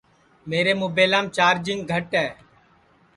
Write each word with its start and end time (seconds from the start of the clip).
میرے 0.49 0.73
مُبیلام 0.81 1.25
چارجِنگ 1.35 1.81
گھٹ 1.91 2.07
ہے 2.21 2.27